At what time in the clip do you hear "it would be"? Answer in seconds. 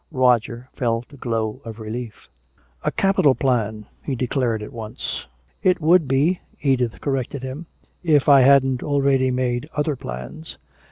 5.61-6.39